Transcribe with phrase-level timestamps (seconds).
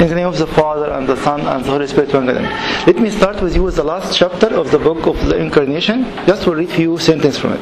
[0.00, 2.40] In the name of the Father and the Son and the Holy Spirit, one God.
[2.86, 6.04] Let me start with you with the last chapter of the book of the Incarnation.
[6.26, 7.60] Just to read few sentences from it.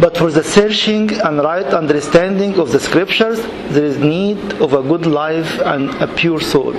[0.00, 3.42] But for the searching and right understanding of the scriptures,
[3.74, 6.74] there is need of a good life and a pure soul.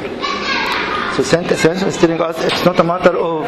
[1.18, 3.43] So Saint Athanasius is telling us it's not a matter of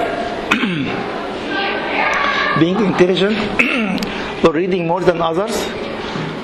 [2.60, 3.38] being intelligent
[4.44, 5.56] or reading more than others.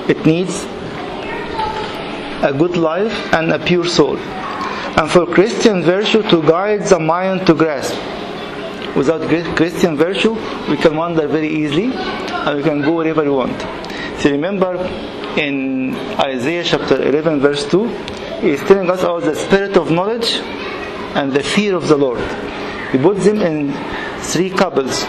[0.08, 0.64] It needs
[2.42, 4.16] a good life and a pure soul.
[4.16, 7.94] And for Christian virtue to guide the mind to grasp.
[8.96, 9.22] Without
[9.56, 10.34] Christian virtue,
[10.68, 13.60] we can wander very easily and we can go wherever we want.
[14.20, 14.76] So remember
[15.36, 17.86] in Isaiah chapter 11 verse 2,
[18.40, 20.36] he's telling us about the spirit of knowledge
[21.14, 22.20] and the fear of the Lord.
[22.90, 23.72] He put them in
[24.22, 25.04] three couples.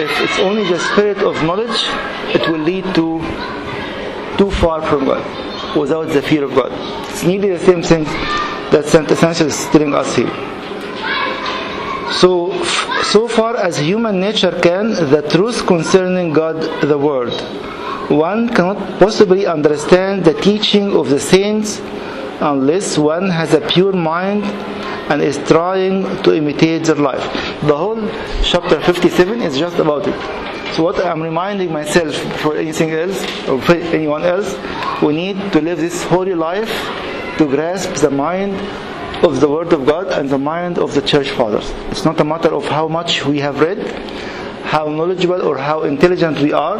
[0.00, 1.86] If it's only the spirit of knowledge,
[2.34, 3.20] it will lead to
[4.36, 6.70] too far from God without the fear of God.
[7.10, 8.04] It's nearly the same thing
[8.72, 10.30] that Saint Athanasius is telling us here.
[12.12, 12.62] So,
[13.02, 17.32] so far as human nature can, the truth concerning God, the Word,
[18.10, 21.80] one cannot possibly understand the teaching of the saints
[22.40, 24.44] unless one has a pure mind
[25.10, 27.22] and is trying to imitate their life.
[27.62, 28.00] The whole
[28.42, 30.47] chapter 57 is just about it.
[30.74, 34.56] So what I'm reminding myself for anything else or for anyone else,
[35.02, 36.70] we need to live this holy life
[37.38, 38.54] to grasp the mind
[39.24, 41.72] of the Word of God and the mind of the Church Fathers.
[41.90, 43.78] It's not a matter of how much we have read,
[44.62, 46.78] how knowledgeable or how intelligent we are.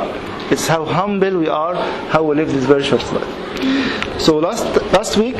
[0.50, 1.74] It's how humble we are,
[2.08, 4.20] how we live this virtuous life.
[4.20, 5.36] So last last week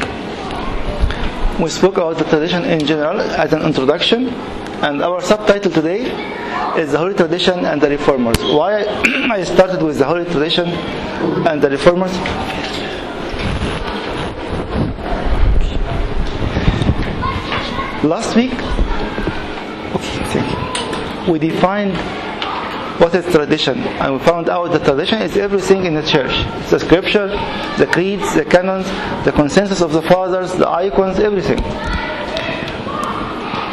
[1.58, 4.28] we spoke about the tradition in general as an introduction,
[4.82, 6.10] and our subtitle today
[6.76, 8.38] is the Holy Tradition and the Reformers.
[8.38, 8.84] Why
[9.30, 12.12] I started with the Holy Tradition and the Reformers?
[18.04, 18.52] Last week,
[21.28, 21.96] we defined
[23.00, 26.32] what is tradition, and we found out that tradition is everything in the church:
[26.70, 27.28] the scripture,
[27.78, 28.86] the creeds, the canons,
[29.24, 31.58] the consensus of the fathers, the icons, everything.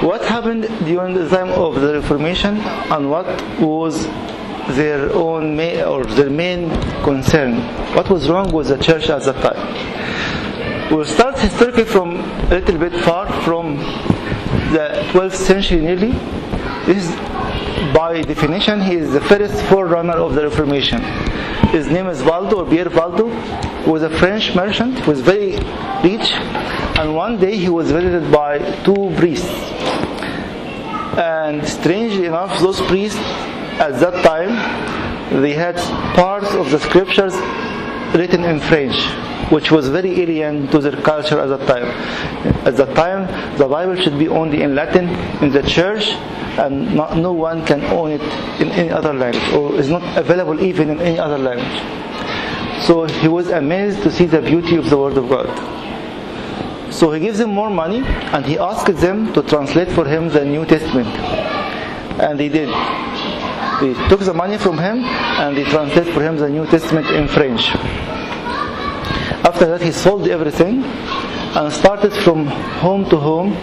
[0.02, 3.26] What happened during the time of the Reformation, and what
[3.62, 4.06] was
[4.76, 6.70] their own main, or their main
[7.04, 7.62] concern?
[7.96, 10.92] What was wrong with the church at that time?
[10.92, 13.78] We'll start historically from a little bit far from
[14.74, 16.12] the 12th century nearly.
[16.86, 17.16] This is
[17.94, 21.02] by definition, he is the first forerunner of the Reformation.
[21.76, 23.28] His name is Valdo or Pierre Valdo,
[23.86, 25.58] was a French merchant, who was very
[26.06, 26.32] rich,
[26.98, 29.52] and one day he was visited by two priests.
[31.18, 33.20] And strangely enough, those priests
[33.88, 35.76] at that time they had
[36.16, 37.36] parts of the scriptures
[38.16, 38.96] written in French,
[39.50, 41.86] which was very alien to their culture at that time.
[42.66, 45.10] At that time, the Bible should be only in Latin
[45.44, 46.10] in the church,
[46.58, 48.22] and not, no one can own it
[48.62, 52.86] in any other language, or is not available even in any other language.
[52.86, 55.50] So he was amazed to see the beauty of the Word of God.
[56.94, 60.46] So he gives them more money, and he asked them to translate for him the
[60.46, 61.10] New Testament,
[62.20, 62.70] and they did.
[63.82, 67.28] They took the money from him and they translated for him the New Testament in
[67.28, 67.76] French.
[69.44, 73.54] After that, he sold everything and started from home to home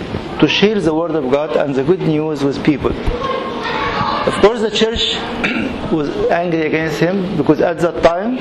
[0.41, 2.93] to share the Word of God and the good news with people.
[2.93, 5.15] Of course, the church
[5.93, 8.37] was angry against him because at that time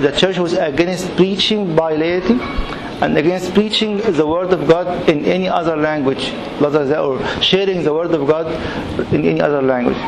[0.00, 2.34] the church was against preaching by laity
[3.04, 6.32] and against preaching the word of God in any other language,
[6.62, 8.46] or sharing the word of God
[9.12, 9.98] in any other language.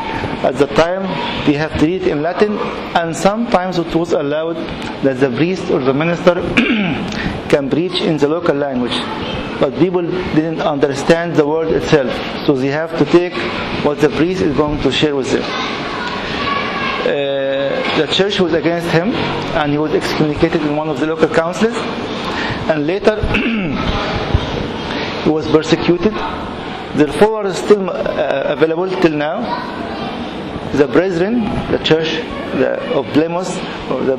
[0.49, 1.03] At the time,
[1.47, 2.57] we have to read in Latin,
[2.97, 4.57] and sometimes it was allowed
[5.03, 6.33] that the priest or the minister
[7.53, 8.97] can preach in the local language.
[9.59, 12.11] But people didn't understand the word itself,
[12.47, 13.33] so they have to take
[13.85, 15.43] what the priest is going to share with them.
[17.03, 19.13] Uh, the church was against him,
[19.53, 21.77] and he was excommunicated in one of the local councils
[22.69, 23.15] and later
[25.23, 26.13] he was persecuted.
[26.95, 29.41] Their followers still uh, available till now.
[30.73, 32.09] The brethren, the church
[32.59, 33.49] the, of Plymouth,
[33.89, 34.17] or the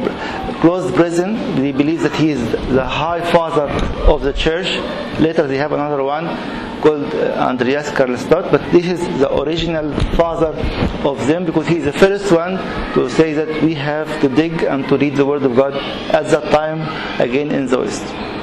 [0.61, 3.69] close brethren, they believe that he is the high father
[4.11, 4.67] of the church.
[5.21, 6.27] Later they have another one
[6.81, 10.55] called uh, Andreas Karlstadt, but this is the original father
[11.05, 12.57] of them because he is the first one
[12.95, 16.29] to say that we have to dig and to read the Word of God at
[16.31, 16.81] that time
[17.21, 18.38] again in the West.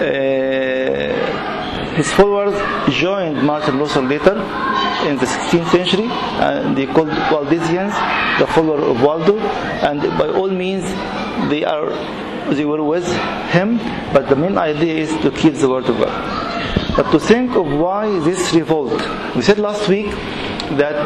[0.00, 2.54] Uh, his followers
[2.92, 4.34] joined Martin Luther later
[5.08, 6.08] in the 16th century
[6.44, 7.94] and they called Waldensians,
[8.38, 10.84] the follower of Waldo, and by all means
[11.50, 11.90] they are
[12.54, 13.06] they were with
[13.50, 13.78] him,
[14.12, 16.96] but the main idea is to keep the word of God.
[16.96, 19.02] But to think of why this revolt,
[19.34, 20.10] we said last week
[20.80, 20.96] that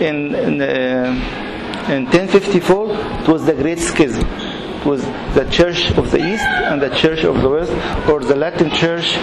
[0.00, 2.90] in in, uh, in 1054
[3.20, 4.43] it was the Great Schism.
[4.84, 5.02] It was
[5.34, 7.72] the Church of the East and the Church of the West,
[8.06, 9.16] or the Latin Church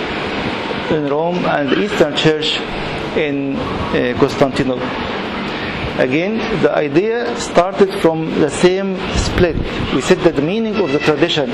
[0.89, 2.57] in Rome and the Eastern Church
[3.15, 4.81] in uh, Constantinople.
[6.01, 9.55] Again, the idea started from the same split.
[9.93, 11.51] We said that the meaning of the tradition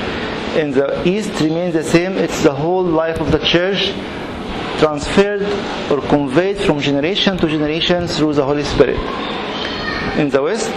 [0.56, 2.16] in the East remains the same.
[2.16, 3.92] It's the whole life of the church
[4.78, 5.42] transferred
[5.90, 8.96] or conveyed from generation to generation through the Holy Spirit.
[10.16, 10.72] In the West,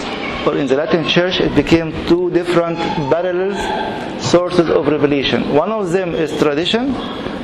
[0.46, 2.78] or in the Latin Church, it became two different
[3.12, 5.54] parallel sources of revelation.
[5.54, 6.96] One of them is tradition,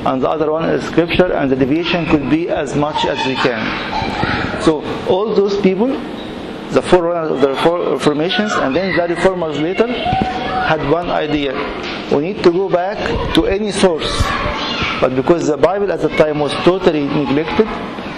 [0.06, 3.34] and the other one is scripture, and the deviation could be as much as we
[3.34, 4.62] can.
[4.62, 5.88] So all those people,
[6.70, 11.54] the forerunners of the reformations, and then the reformers later, had one idea:
[12.12, 12.98] we need to go back
[13.34, 14.22] to any source.
[15.00, 17.68] But because the Bible at the time was totally neglected,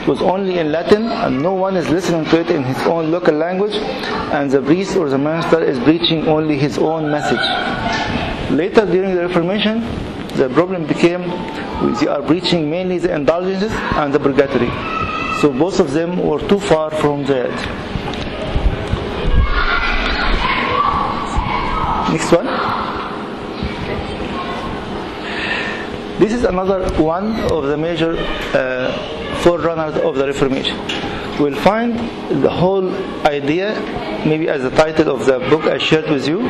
[0.06, 3.34] was only in Latin, and no one is listening to it in his own local
[3.34, 3.74] language,
[4.32, 7.44] and the priest or the minister is preaching only his own message.
[8.50, 9.80] Later, during the Reformation,
[10.36, 11.22] the problem became
[11.98, 14.70] they are preaching mainly the indulgences and the purgatory.
[15.40, 17.50] So both of them were too far from edge.
[22.10, 22.46] Next one.
[26.18, 28.16] This is another one of the major
[28.52, 30.76] uh, forerunners of the Reformation.
[31.38, 31.98] We'll find
[32.42, 32.94] the whole
[33.24, 33.74] idea,
[34.26, 36.40] maybe as the title of the book I shared with you,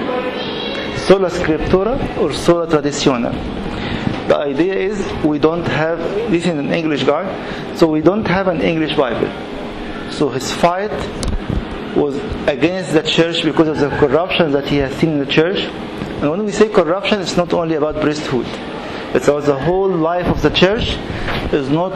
[0.99, 3.31] sola scriptura or sola traditione.
[4.29, 5.99] The idea is we don't have,
[6.31, 7.25] this is an English guy,
[7.77, 9.31] so we don't have an English Bible.
[10.13, 10.93] So his fight
[11.97, 12.17] was
[12.49, 15.59] against the church because of the corruption that he has seen in the church.
[16.21, 18.47] And when we say corruption, it's not only about priesthood.
[19.15, 20.97] It's about the whole life of the church
[21.53, 21.93] is not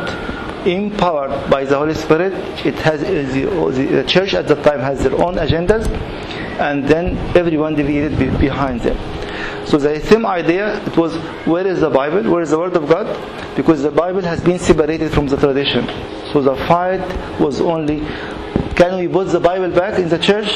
[0.67, 2.33] empowered by the Holy Spirit.
[2.65, 5.89] It has uh, uh, the, the church at the time has their own agendas,
[6.59, 8.97] and then everyone deviated behind them.
[9.67, 11.17] So the same idea it was
[11.47, 12.31] where is the Bible?
[12.31, 13.07] Where is the Word of God?
[13.57, 15.87] Because the Bible has been separated from the tradition.
[16.33, 17.01] So the fight
[17.41, 18.01] was only
[18.77, 20.49] can we put the Bible back in the church?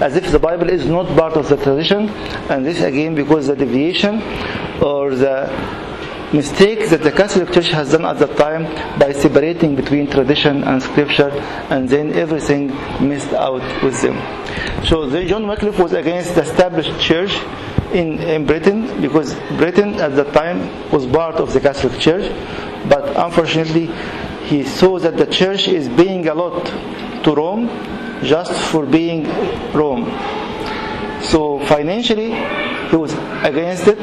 [0.00, 2.10] As if the Bible is not part of the tradition,
[2.50, 4.20] and this again because the deviation
[4.82, 5.48] or the
[6.32, 8.64] mistake that the Catholic Church has done at that time
[8.98, 11.30] by separating between tradition and scripture
[11.70, 12.68] and then everything
[13.06, 14.16] missed out with them.
[14.86, 17.32] So John Wycliffe was against the established church
[17.92, 22.30] in, in Britain because Britain at that time was part of the Catholic Church
[22.88, 23.86] but unfortunately
[24.46, 26.66] he saw that the church is paying a lot
[27.24, 27.68] to Rome
[28.22, 29.24] just for being
[29.72, 30.04] Rome.
[31.30, 32.30] So financially
[32.90, 33.12] he was
[33.44, 33.98] against it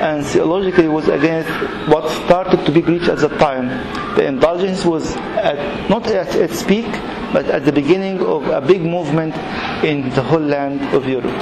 [0.00, 1.48] and theologically he was against
[1.88, 3.68] what started to be preached at that time.
[4.16, 6.86] The indulgence was at, not at its peak,
[7.32, 9.34] but at the beginning of a big movement
[9.84, 11.34] in the whole land of Europe.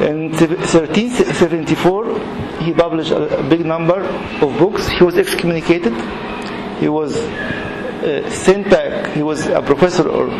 [0.00, 2.18] In 1374,
[2.60, 4.00] he published a big number
[4.40, 4.88] of books.
[4.88, 5.92] He was excommunicated.
[6.78, 9.12] He was uh, sent back.
[9.14, 10.30] He was a professor or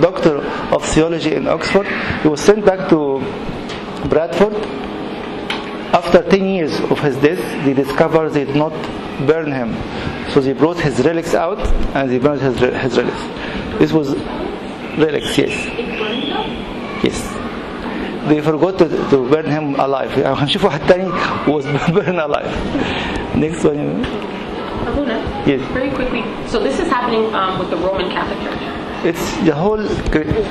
[0.00, 0.38] doctor
[0.74, 1.86] of theology in Oxford.
[2.22, 3.20] He was sent back to
[4.08, 4.54] Bradford
[5.92, 8.72] after 10 years of his death, they discovered they did not
[9.26, 9.72] burn him.
[10.30, 11.58] So they brought his relics out
[11.96, 13.22] and they burned his, his relics.
[13.78, 14.14] This was
[14.98, 15.54] relics, yes.
[17.02, 17.18] Yes.
[18.28, 20.10] They forgot to, to burn him alive.
[20.10, 21.10] هنشوف واحد تاني
[21.46, 22.50] was burned alive.
[23.36, 24.04] Next one.
[24.86, 25.60] Abuna, Yes.
[25.72, 26.22] very quickly.
[26.48, 28.69] So this is happening um, with the Roman Catholic Church.
[29.03, 29.83] it's the whole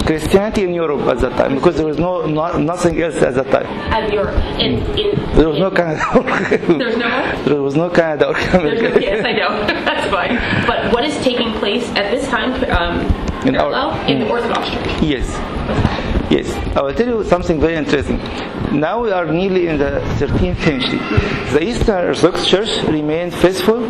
[0.07, 3.47] Christianity in Europe at that time because there was no, no nothing else at that
[3.51, 3.67] time.
[3.93, 5.11] At your in in.
[5.37, 6.03] There was no Canada.
[6.67, 7.45] There's no what?
[7.45, 9.51] There was no Canada or no, yes, I know.
[9.87, 10.35] That's fine.
[10.67, 13.07] But what is taking place at this time um,
[13.47, 15.03] In our- in the Orthodox Church?
[15.03, 15.27] Yes.
[16.31, 16.51] Yes.
[16.77, 18.19] I will tell you something very interesting.
[18.73, 20.99] Now we are nearly in the 13th century.
[21.53, 23.81] The Eastern Orthodox Church remained faithful.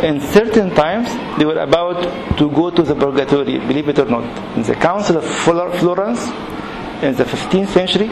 [0.00, 1.08] In certain times,
[1.38, 4.24] they were about to go to the purgatory, believe it or not.
[4.56, 6.26] In the Council of Flor- Florence,
[7.02, 8.08] in the 15th century,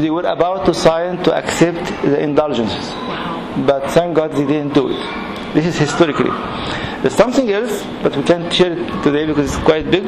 [0.00, 2.90] they were about to sign to accept the indulgences.
[3.66, 5.54] But thank God they didn't do it.
[5.54, 6.30] This is historically.
[7.02, 10.04] There's something else, but we can't share it today because it's quite big.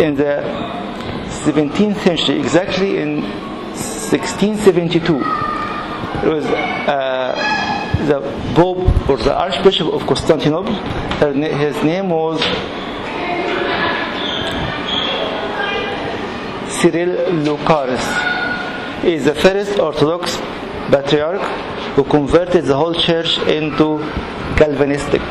[0.00, 0.42] In the
[1.44, 5.18] 17th century, exactly in 1672,
[6.22, 7.53] there was uh,
[8.06, 8.20] the
[8.54, 10.74] Pope or the Archbishop of Constantinople.
[10.74, 12.40] His name was
[16.80, 18.04] Cyril Lucaris.
[19.04, 20.36] is the first Orthodox
[20.90, 21.42] patriarch
[21.94, 23.98] who converted the whole church into
[24.56, 25.22] Calvinistic.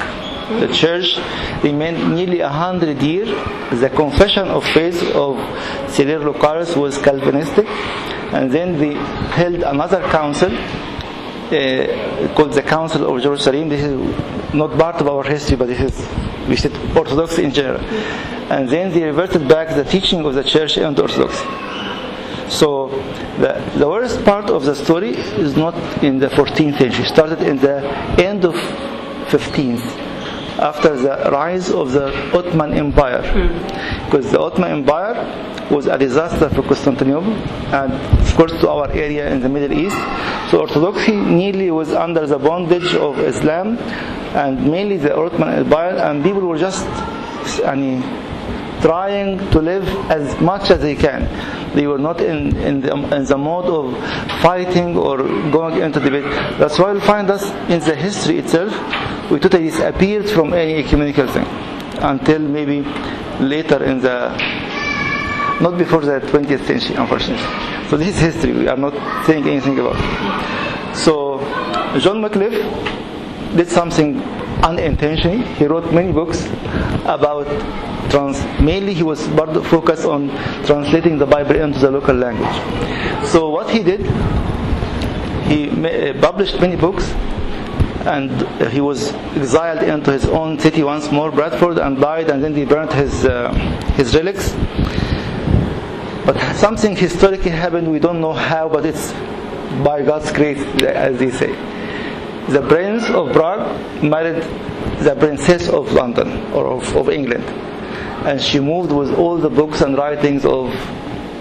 [0.61, 1.17] The church
[1.63, 3.29] remained nearly a hundred years.
[3.79, 5.37] The confession of faith of
[5.91, 7.67] Cyril Lucaris was Calvinistic,
[8.33, 8.93] and then they
[9.37, 10.51] held another council
[12.35, 13.69] called the Council of Jerusalem.
[13.69, 16.07] This is not part of our history, but this is
[16.47, 17.79] we said Orthodox in general.
[18.51, 21.45] And then they reverted back the teaching of the church and Orthodoxy.
[22.49, 22.89] So
[23.39, 27.05] the, the worst part of the story is not in the 14th century.
[27.05, 27.81] It started in the
[28.21, 28.55] end of
[29.33, 30.02] 15th,
[30.63, 33.21] after the rise of the Ottoman Empire.
[33.21, 34.05] Hmm.
[34.05, 35.15] Because the Ottoman Empire
[35.69, 37.33] was a disaster for Constantinople
[37.73, 39.97] and of course to our area in the Middle East.
[40.49, 43.77] So Orthodoxy nearly was under the bondage of Islam
[44.35, 46.87] and mainly the Ottoman Empire and people were just
[47.65, 48.01] I mean,
[48.83, 51.21] trying to live as much as they can.
[51.73, 53.97] They were not in, in, the, in the mode of
[54.41, 55.19] fighting or
[55.51, 56.25] going into debate.
[56.59, 58.71] That's why we find us in the history itself,
[59.31, 61.45] we totally disappeared from any ecumenical thing
[62.01, 62.81] until maybe
[63.39, 64.29] later in the,
[65.61, 67.87] not before the 20th century, unfortunately.
[67.89, 68.51] So this is history.
[68.51, 70.95] We are not saying anything about it.
[70.97, 71.39] So
[71.99, 72.59] John Wycliffe
[73.55, 74.19] did something
[74.61, 75.43] unintentionally.
[75.55, 76.45] He wrote many books
[77.05, 77.47] about
[78.09, 78.37] trans.
[78.61, 79.25] Mainly, he was
[79.67, 80.29] focused on
[80.65, 83.27] translating the Bible into the local language.
[83.27, 84.01] So what he did,
[85.47, 85.67] he
[86.21, 87.09] published many books,
[88.05, 88.31] and
[88.69, 92.29] he was exiled into his own city once more, Bradford, and died.
[92.29, 93.51] And then he burnt his uh,
[93.95, 94.53] his relics.
[96.25, 97.91] But something historically happened.
[97.91, 99.11] We don't know how, but it's
[99.83, 101.73] by God's grace, as they say
[102.49, 104.43] the Prince of Prague married
[104.99, 107.43] the Princess of London or of, of England,
[108.25, 110.69] and she moved with all the books and writings of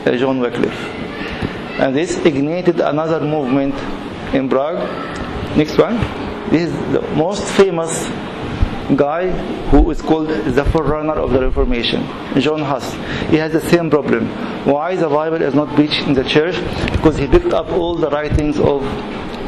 [0.07, 0.79] uh, John Wycliffe.
[1.79, 3.75] And this ignited another movement
[4.35, 4.79] in Prague.
[5.57, 5.97] Next one.
[6.51, 8.07] This is the most famous
[8.97, 9.31] guy
[9.71, 12.07] who is called the forerunner of the Reformation,
[12.41, 12.93] John Huss.
[13.31, 14.29] He has the same problem.
[14.67, 16.57] Why the Bible is not preached in the church?
[16.93, 18.83] Because he picked up all the writings of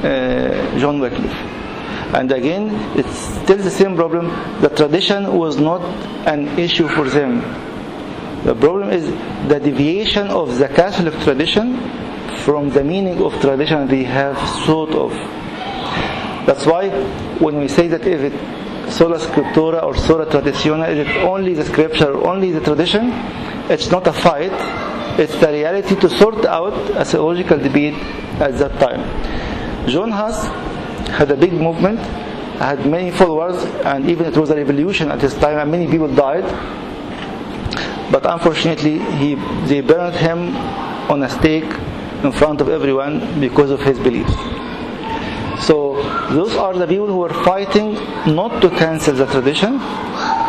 [0.04, 1.32] uh, John Wycliffe.
[2.14, 4.28] And again, it's still the same problem.
[4.60, 5.82] The tradition was not
[6.28, 7.40] an issue for them.
[8.44, 9.06] The problem is
[9.48, 11.78] the deviation of the Catholic tradition
[12.42, 15.12] from the meaning of tradition they have thought of.
[16.46, 16.90] That's why
[17.40, 21.64] when we say that if it sola scriptura or sola traditione, is it only the
[21.64, 23.10] scripture, only the tradition?
[23.70, 24.52] It's not a fight.
[25.18, 27.94] It's the reality to sort out a theological debate
[28.40, 29.53] at that time.
[29.86, 30.46] John Huss
[31.08, 31.98] had a big movement,
[32.58, 36.08] had many followers, and even it was a revolution at his time, and many people
[36.14, 36.44] died.
[38.10, 39.34] But unfortunately, he,
[39.66, 40.56] they burned him
[41.10, 41.70] on a stake
[42.22, 44.34] in front of everyone because of his beliefs.
[45.66, 47.94] So those are the people who are fighting
[48.34, 49.78] not to cancel the tradition,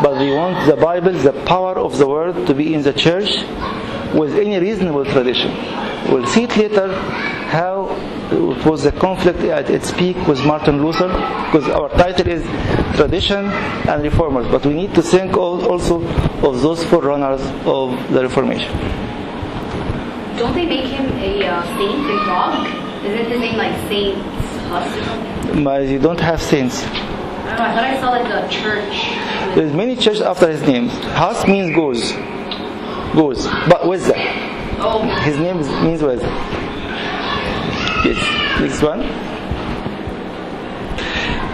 [0.01, 3.43] but they want the Bible, the power of the word, to be in the church
[4.13, 5.51] with any reasonable tradition.
[6.11, 6.93] We'll see it later
[7.49, 7.87] how
[8.31, 12.43] it was a conflict at its peak with Martin Luther, because our title is
[12.95, 16.01] Tradition and Reformers, but we need to think also
[16.47, 18.71] of those forerunners of the Reformation.
[20.37, 23.05] Don't they make him a uh, saint in Prague?
[23.05, 24.17] Isn't his name like Saint
[24.67, 25.63] something?
[25.63, 26.83] But you don't have saints.
[26.83, 29.55] I don't know, I thought I saw like a church.
[29.55, 30.89] There's many churches after his name.
[30.89, 32.11] Huss means goes.
[33.15, 33.47] Goes.
[33.69, 34.17] But wisdom.
[34.77, 36.29] Oh, His name means wisdom.
[38.05, 38.61] Yes.
[38.61, 39.01] Next one.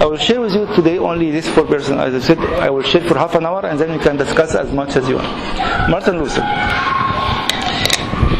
[0.02, 1.98] I will share with you today only this four person.
[1.98, 4.54] As I said, I will share for half an hour and then we can discuss
[4.56, 5.90] as much as you want.
[5.90, 6.42] Martin Luther.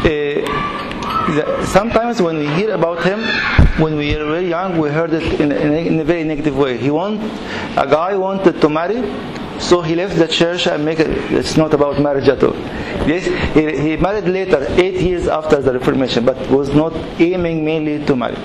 [0.04, 3.20] Uh, sometimes when we hear about him,
[3.80, 6.54] when we were very young, we heard it in, in, a, in a very negative
[6.54, 6.76] way.
[6.76, 7.22] He want
[7.78, 9.00] a guy wanted to marry,
[9.62, 11.08] so he left the church and make it.
[11.32, 12.54] It's not about marriage at all.
[13.06, 18.04] Yes, he, he married later, eight years after the Reformation, but was not aiming mainly
[18.04, 18.36] to marry.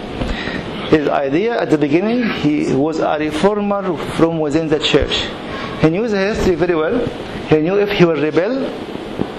[0.90, 5.28] His idea at the beginning, he was a reformer from within the church.
[5.82, 7.06] He knew the history very well.
[7.50, 8.70] He knew if he will rebel,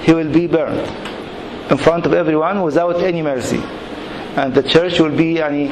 [0.02, 0.86] he will be burned
[1.70, 3.62] in front of everyone without any mercy.
[4.38, 5.66] And the church will be yani,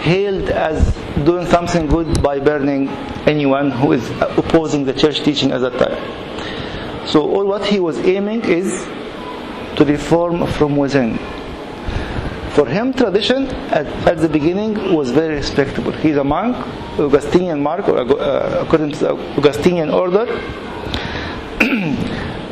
[0.00, 0.92] hailed as
[1.24, 2.88] doing something good by burning
[3.24, 7.06] anyone who is opposing the church teaching at that time.
[7.06, 8.84] So all what he was aiming is
[9.76, 11.18] to reform from within.
[12.50, 15.92] For him, tradition at, at the beginning was very respectable.
[15.92, 16.56] He's a monk,
[16.98, 20.26] Augustinian monk, or, uh, according to the Augustinian order,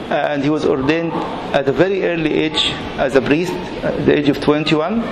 [0.09, 1.13] and he was ordained
[1.53, 5.03] at a very early age as a priest, at the age of 21.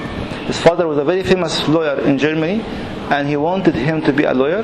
[0.46, 2.60] His father was a very famous lawyer in Germany
[3.10, 4.62] and he wanted him to be a lawyer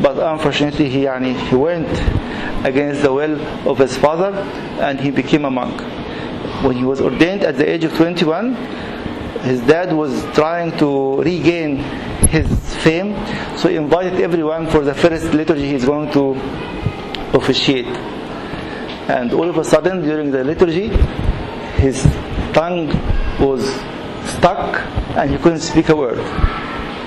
[0.00, 1.88] but unfortunately he, yani, he went
[2.66, 4.32] against the will of his father
[4.80, 5.80] and he became a monk.
[6.64, 8.54] When he was ordained at the age of 21,
[9.42, 11.76] his dad was trying to regain
[12.28, 12.46] his
[12.82, 13.14] fame
[13.56, 16.32] so he invited everyone for the first liturgy he's going to
[17.36, 17.86] officiate.
[19.06, 20.88] And all of a sudden during the liturgy
[21.76, 22.02] his
[22.52, 22.88] tongue
[23.38, 23.62] was
[24.36, 24.80] stuck
[25.16, 26.18] and he couldn't speak a word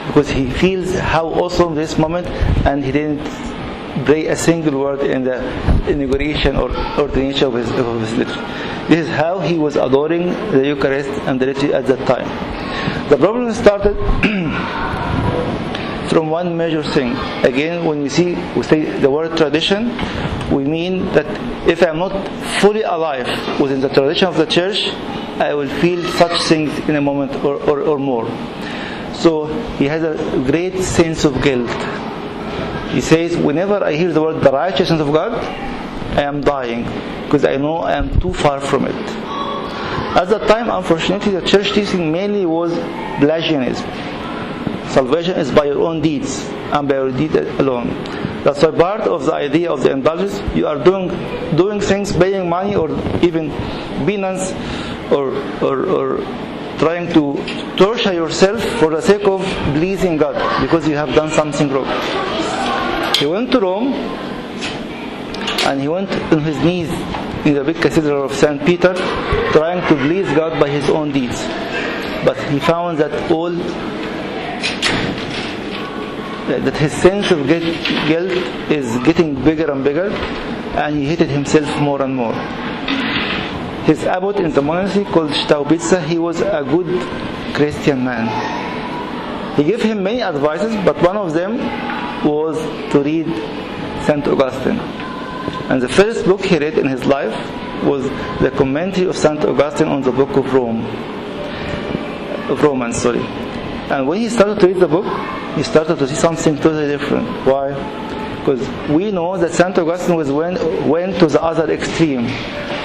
[0.08, 2.28] because he feels how awesome this moment
[2.66, 3.26] and he didn't
[4.06, 5.38] pray a single word in the
[5.90, 6.70] inauguration or
[7.00, 8.42] ordination of his, of his liturgy.
[8.88, 12.28] This is how he was adoring the Eucharist and the liturgy at that time.
[13.10, 13.98] The problem started
[16.10, 17.16] from one major thing.
[17.44, 19.90] Again, when we see we say the word tradition,
[20.52, 21.28] we mean that
[21.68, 22.14] if I'm not
[22.62, 23.28] fully alive
[23.60, 24.88] within the tradition of the church,
[25.40, 28.26] I will feel such things in a moment or, or, or more.
[29.14, 29.46] So
[29.78, 30.16] he has a
[30.50, 31.70] great sense of guilt.
[32.92, 35.34] He says, whenever I hear the word the righteousness of God,
[36.18, 36.84] I am dying
[37.26, 38.96] because I know I am too far from it.
[40.16, 42.74] At that time, unfortunately, the church teaching mainly was
[43.20, 43.86] Pelagianism.
[44.98, 47.89] Salvation is by your own deeds and by your deed alone.
[48.44, 51.10] That's why part of the idea of the indulgence, you are doing
[51.56, 52.89] doing things, paying money, or
[53.22, 53.51] even
[54.08, 54.54] penance,
[55.12, 56.18] or, or, or
[56.80, 57.38] trying to
[57.77, 59.46] torture yourself for the sake of
[59.77, 61.86] pleasing God because you have done something wrong.
[63.20, 63.94] He went to Rome
[65.70, 66.89] and he went on his knees
[67.46, 68.66] in the big cathedral of St.
[68.66, 68.96] Peter
[69.51, 71.39] trying to please God by his own deeds.
[72.25, 73.54] But he found that all
[76.48, 78.32] that his sense of guilt
[78.72, 82.34] is getting bigger and bigger and he hated himself more and more.
[83.84, 86.88] His abbot in the monastery called Staubitza, he was a good
[87.54, 88.27] Christian man.
[89.56, 91.58] He gave him many advices, but one of them
[92.25, 92.58] was
[92.92, 93.27] to read
[94.06, 94.27] St.
[94.27, 94.80] Augustine.
[95.69, 97.34] And the first book he read in his life
[97.84, 98.04] was
[98.39, 99.43] the commentary of St.
[99.43, 100.86] Augustine on the book of Rome.
[102.50, 103.19] Of Romans, sorry.
[103.89, 105.06] And when he started to read the book,
[105.58, 107.28] he started to see something totally different.
[107.46, 107.74] Why?
[108.39, 109.78] Because we know that St.
[109.78, 112.28] Augustine was went, went to the other extreme.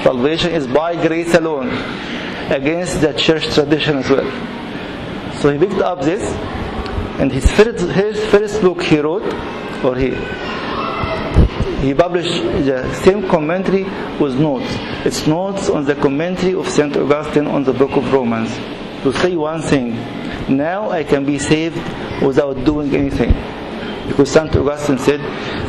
[0.03, 1.69] Salvation is by grace alone,
[2.51, 4.29] against the church tradition as well.
[5.41, 6.23] So he picked up this,
[7.21, 9.23] and his first, his first book he wrote,
[9.85, 10.11] or he
[11.83, 13.83] he published the same commentary
[14.19, 14.71] with notes.
[15.05, 16.97] It's notes on the commentary of St.
[16.97, 18.57] Augustine on the book of Romans.
[19.03, 19.97] To say one thing,
[20.57, 21.77] now I can be saved
[22.23, 23.33] without doing anything.
[24.09, 24.55] Because St.
[24.57, 25.21] Augustine said,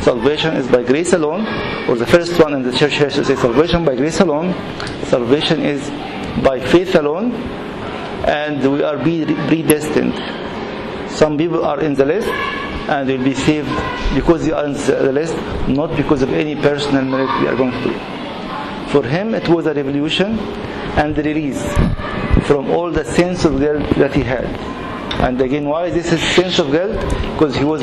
[0.02, 1.46] salvation is by grace alone,
[1.88, 4.52] or the first one in the church has to say, salvation by grace alone,
[5.04, 5.88] salvation is
[6.42, 7.32] by faith alone,
[8.26, 10.14] and we are predestined.
[11.10, 12.28] Some people are in the list,
[12.88, 13.68] and will be saved
[14.14, 15.36] because they are in the list,
[15.68, 18.23] not because of any personal merit we are going to do.
[18.90, 20.38] For him, it was a revolution
[20.96, 21.62] and the release
[22.46, 24.44] from all the sense of guilt that he had.
[25.20, 27.00] And again, why is this a sense of guilt?
[27.32, 27.82] Because he was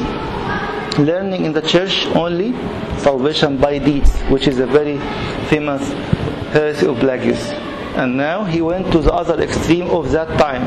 [0.99, 2.51] learning in the church only
[2.99, 4.97] salvation by deeds, which is a very
[5.47, 5.81] famous
[6.53, 7.49] heresy of Pelagius.
[7.95, 10.65] And now he went to the other extreme of that time.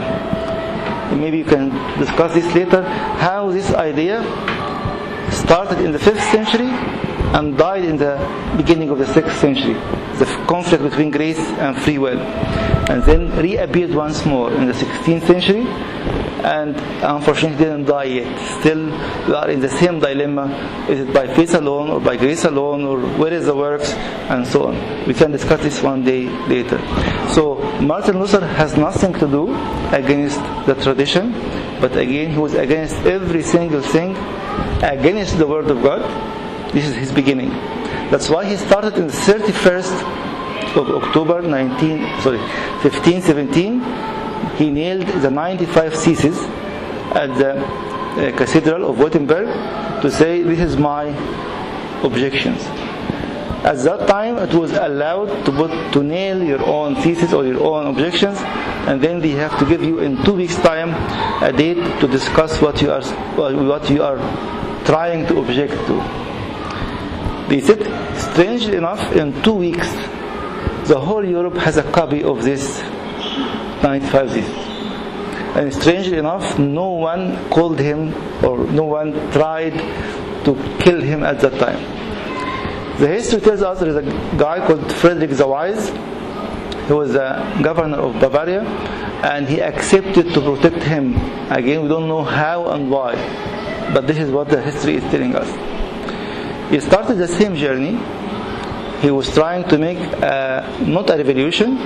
[1.20, 2.83] Maybe you can discuss this later.
[2.83, 4.23] How this idea
[5.31, 6.68] started in the 5th century
[7.35, 8.14] and died in the
[8.57, 9.75] beginning of the 6th century.
[10.18, 12.20] The conflict between grace and free will.
[12.20, 15.66] And then reappeared once more in the 16th century
[16.44, 18.61] and unfortunately didn't die yet.
[18.61, 18.85] Still,
[19.27, 20.47] we are in the same dilemma.
[20.88, 23.92] Is it by faith alone or by grace alone or where is the works
[24.29, 25.07] and so on.
[25.07, 26.79] We can discuss this one day later.
[27.33, 29.55] So Martin Luther has nothing to do
[29.92, 31.33] against the tradition,
[31.81, 34.14] but again he was against every single thing,
[34.83, 36.03] against the word of God.
[36.75, 37.51] This is his beginning.
[38.11, 39.95] That's why he started in the 31st
[40.77, 42.39] of October 19 sorry
[42.83, 43.81] 1517
[44.57, 46.37] he nailed the 95 theses
[47.15, 49.47] at the uh, Cathedral of Wittenberg
[50.03, 51.07] to say, This is my
[52.03, 52.63] objections.
[53.65, 57.63] At that time, it was allowed to put to nail your own thesis or your
[57.63, 58.39] own objections,
[58.87, 60.91] and then they have to give you in two weeks' time
[61.43, 63.03] a date to discuss what you are
[63.37, 64.19] what you are
[64.85, 66.24] trying to object to.
[67.55, 67.87] They said,
[68.19, 69.88] strangely enough, in two weeks,
[70.88, 72.81] the whole Europe has a copy of this
[73.81, 74.51] 95 thesis.
[75.55, 78.12] And strangely enough, no one called him
[78.45, 79.75] or no one tried
[80.47, 81.79] to kill him at that time.
[82.99, 85.90] The history tells us there is a guy called Frederick the Wise.
[86.88, 88.62] He was a governor of Bavaria
[89.23, 91.14] and he accepted to protect him.
[91.53, 93.14] Again, we don't know how and why,
[93.95, 95.74] but this is what the history is telling us.
[96.70, 97.98] He started the same journey.
[99.00, 101.77] He was trying to make uh, not a revolution,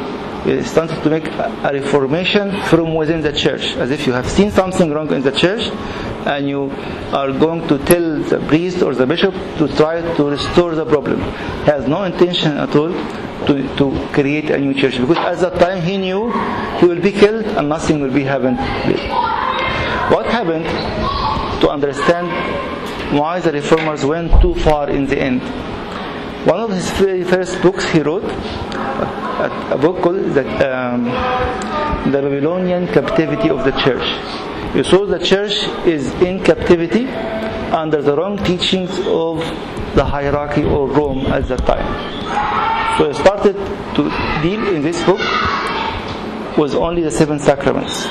[0.45, 4.51] he started to make a reformation from within the church, as if you have seen
[4.51, 5.67] something wrong in the church
[6.27, 6.71] and you
[7.13, 11.21] are going to tell the priest or the bishop to try to restore the problem.
[11.65, 12.93] He has no intention at all
[13.47, 16.31] to, to create a new church because at that time he knew
[16.79, 18.59] he will be killed and nothing will be happened.
[20.13, 20.65] What happened
[21.61, 22.29] to understand
[23.13, 25.43] why the reformers went too far in the end?
[26.47, 31.05] One of his very first books he wrote, a, a book called the, um,
[32.11, 34.07] the Babylonian Captivity of the Church.
[34.75, 39.39] You saw the church is in captivity under the wrong teachings of
[39.95, 42.99] the hierarchy of Rome at that time.
[42.99, 43.55] So he started
[43.97, 45.21] to deal in this book
[46.59, 48.07] with only the seven sacraments.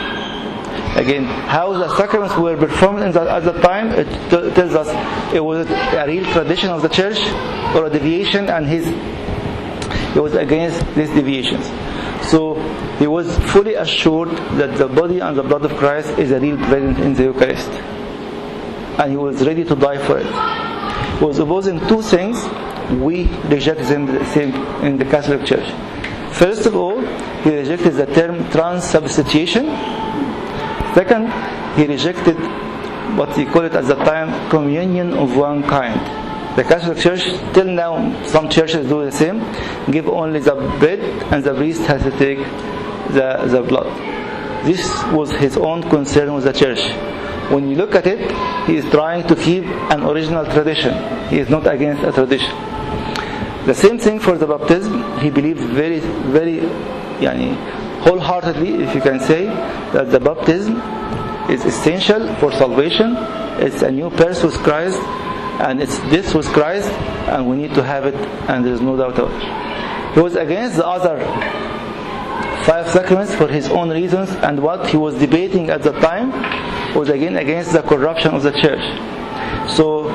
[0.96, 5.44] Again, how the sacraments were performed the, at that time, it t- tells us it
[5.44, 7.20] was a real tradition of the church
[7.76, 8.86] or a deviation, and his
[10.14, 11.66] he was against these deviations.
[12.28, 12.56] So
[12.98, 16.58] he was fully assured that the body and the blood of Christ is a real
[16.58, 17.70] presence in the Eucharist.
[19.00, 20.26] And he was ready to die for it.
[21.20, 22.44] He was opposing two things
[23.00, 24.42] we reject them the
[24.82, 25.70] in the Catholic Church.
[26.34, 27.00] First of all,
[27.44, 29.66] he rejected the term transubstantiation.
[30.98, 31.30] Second,
[31.78, 32.38] he rejected
[33.16, 35.96] what he called it at the time communion of one kind.
[36.58, 37.22] The Catholic Church,
[37.54, 39.38] till now, some churches do the same,
[39.92, 41.00] give only the bread
[41.32, 42.40] and the priest has to take
[43.14, 43.86] the, the blood.
[44.66, 44.82] This
[45.14, 46.82] was his own concern with the church.
[47.52, 48.32] When you look at it,
[48.66, 50.96] he is trying to keep an original tradition.
[51.28, 52.50] He is not against a tradition.
[53.68, 55.20] The same thing for the baptism.
[55.20, 56.62] He believed very, very,
[57.22, 57.77] yani,
[58.08, 59.46] wholeheartedly, if you can say,
[59.92, 60.78] that the baptism
[61.50, 63.16] is essential for salvation.
[63.60, 65.00] It's a new birth with Christ,
[65.60, 66.90] and it's this with Christ,
[67.28, 68.16] and we need to have it,
[68.50, 70.14] and there is no doubt about it.
[70.16, 71.20] He was against the other
[72.64, 76.32] five sacraments for his own reasons, and what he was debating at the time
[76.96, 78.84] was again against the corruption of the church.
[79.76, 80.10] So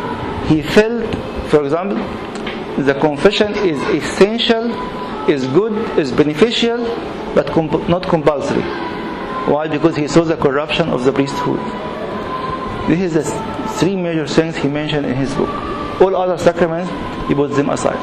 [0.49, 1.15] he felt,
[1.51, 1.99] for example,
[2.83, 4.71] the confession is essential,
[5.29, 6.79] is good, is beneficial,
[7.35, 8.63] but comp- not compulsory.
[9.51, 9.69] Why?
[9.69, 11.61] Because he saw the corruption of the priesthood.
[12.89, 13.25] This is the
[13.79, 15.51] three major things he mentioned in his book.
[16.01, 16.91] All other sacraments,
[17.29, 17.99] he put them aside.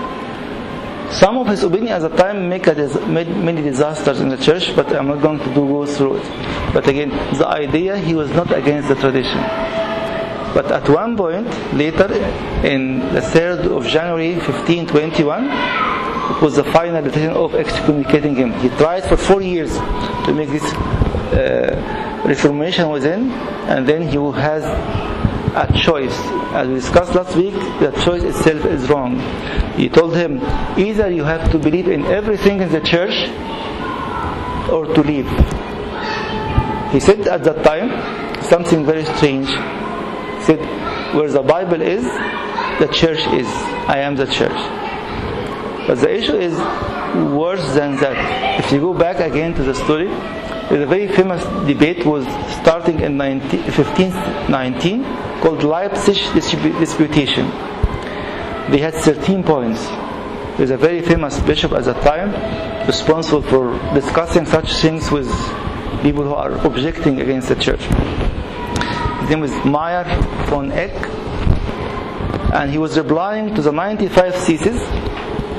[1.12, 2.68] Some of his opinion at the time make
[3.08, 6.74] made many disasters in the church, but I'm not going to do, go through it.
[6.74, 9.40] But again, the idea he was not against the tradition.
[10.54, 12.14] But at one point later,
[12.64, 15.89] in the 3rd of January 1521, it
[16.42, 18.54] was the final decision of excommunicating him.
[18.60, 19.74] He tried for four years
[20.26, 23.32] to make this uh, reformation within,
[23.68, 24.64] and then he has
[25.56, 26.18] a choice.
[26.54, 29.20] As we discussed last week, the choice itself is wrong.
[29.76, 30.40] He told him,
[30.78, 33.28] either you have to believe in everything in the church
[34.72, 35.30] or to leave.
[36.92, 39.50] He said at that time something very strange.
[39.50, 42.04] He said, where the Bible is,
[42.80, 43.48] the church is.
[43.88, 44.89] I am the church.
[45.90, 46.54] But the issue is
[47.34, 48.60] worse than that.
[48.64, 52.28] If you go back again to the story, the very famous debate was
[52.62, 55.04] starting in 19, 1519
[55.42, 57.48] called Leipzig Disputation.
[58.70, 59.84] They had 13 points.
[60.58, 62.36] There's a very famous bishop at that time
[62.86, 65.28] responsible for discussing such things with
[66.04, 67.82] people who are objecting against the church.
[69.22, 70.06] His name was Meyer
[70.52, 70.94] von Eck,
[72.54, 75.09] and he was replying to the 95 theses,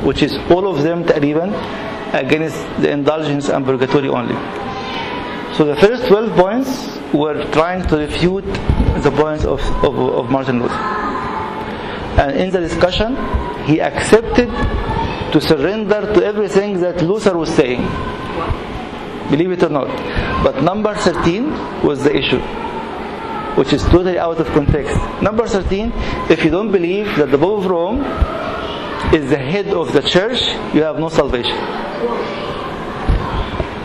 [0.04, 1.54] which is all of them even
[2.14, 4.34] against the indulgence and purgatory only.
[5.54, 8.44] So the first 12 points were trying to refute
[9.02, 10.74] the points of, of, of Martin Luther.
[10.74, 13.16] And in the discussion,
[13.66, 14.48] he accepted
[15.32, 17.82] to surrender to everything that Luther was saying.
[19.30, 19.88] Believe it or not.
[20.42, 22.40] But number 13 was the issue,
[23.56, 24.96] which is totally out of context.
[25.22, 25.92] Number 13,
[26.30, 28.00] if you don't believe that the Pope of Rome
[29.12, 30.42] is the head of the church,
[30.74, 31.56] you have no salvation.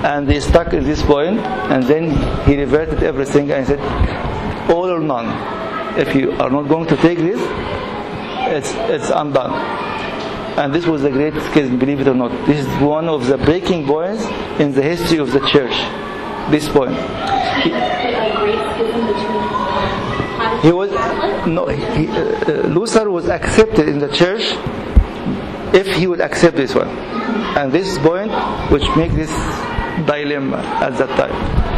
[0.06, 2.12] And he stuck at this point, and then
[2.46, 3.80] he reverted everything and said,
[4.70, 5.28] all or none.
[5.98, 7.40] If you are not going to take this,
[8.52, 9.54] it's, it's undone.
[10.60, 12.46] And this was a great schism, believe it or not.
[12.46, 14.24] This is one of the breaking points
[14.60, 15.74] in the history of the church.
[16.52, 16.92] This point.
[17.64, 17.72] He,
[20.68, 20.92] he was
[21.48, 21.68] no.
[21.68, 24.56] He, uh, Luther was accepted in the church
[25.76, 26.88] if he would accept this one,
[27.58, 28.32] and this point,
[28.72, 29.32] which makes this
[30.08, 31.76] dilemma at that time.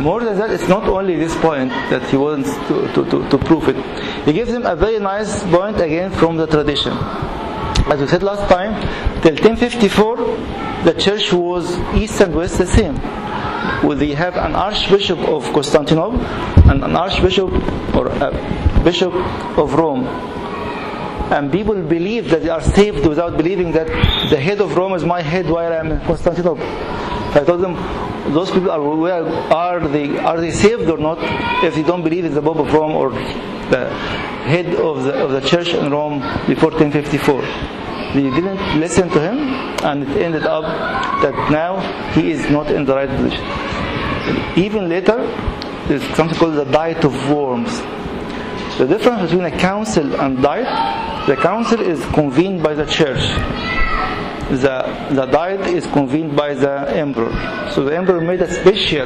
[0.00, 3.38] More than that, it's not only this point that he wants to, to, to, to
[3.38, 3.76] prove it.
[4.24, 6.92] He gives him a very nice point again from the tradition.
[7.90, 8.80] As we said last time,
[9.20, 10.16] till 1054,
[10.84, 12.94] the church was east and west the same.
[13.82, 16.20] Well, they have an archbishop of Constantinople
[16.70, 17.50] and an archbishop
[17.94, 18.30] or a
[18.84, 19.12] bishop
[19.58, 20.04] of Rome.
[21.30, 23.86] And people believe that they are saved without believing that
[24.30, 26.66] the head of Rome is my head while I'm in Constantinople.
[26.66, 27.74] I told them,
[28.32, 31.18] those people are where are they are they saved or not
[31.64, 33.88] if they don't believe in the Pope of Rome or the
[34.44, 37.40] head of the of the church in Rome before 1054.
[38.14, 39.38] They didn't listen to him,
[39.84, 40.64] and it ended up
[41.22, 41.78] that now
[42.12, 43.44] he is not in the right position.
[44.58, 45.18] Even later,
[45.86, 47.80] there's something called the Diet of Worms.
[48.80, 50.64] The difference between a council and diet,
[51.28, 53.20] the council is convened by the church.
[54.48, 57.30] The, the diet is convened by the emperor.
[57.72, 59.04] So the emperor made a special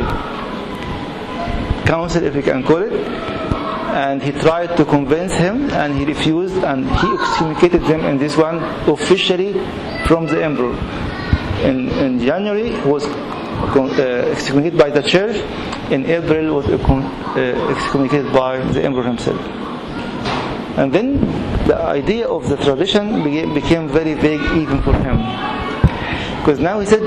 [1.85, 6.63] council, if you can call it, and he tried to convince him, and he refused,
[6.63, 9.55] and he excommunicated them in this one officially
[10.07, 10.77] from the emperor.
[11.65, 15.35] In, in January, he was uh, excommunicated by the church.
[15.91, 19.41] In April, was uh, excommunicated by the emperor himself.
[20.77, 21.21] And then
[21.67, 23.23] the idea of the tradition
[23.55, 25.19] became very vague even for him.
[26.41, 27.01] Because now he said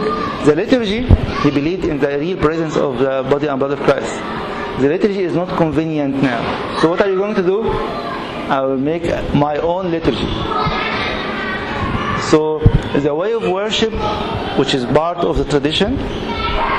[0.46, 1.04] the liturgy,
[1.44, 4.12] he believed in the real presence of the body and blood of Christ.
[4.82, 6.78] The liturgy is not convenient now.
[6.80, 7.70] So what are you going to do?
[7.70, 10.28] I will make my own liturgy.
[12.30, 12.60] So
[13.00, 13.94] the way of worship,
[14.58, 15.98] which is part of the tradition,